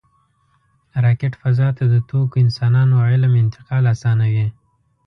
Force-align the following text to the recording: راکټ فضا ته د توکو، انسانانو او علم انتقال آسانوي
راکټ 1.03 1.33
فضا 1.41 1.67
ته 1.77 1.83
د 1.93 1.95
توکو، 2.09 2.35
انسانانو 2.43 2.93
او 2.99 3.05
علم 3.11 3.33
انتقال 3.43 3.83
آسانوي 3.93 4.47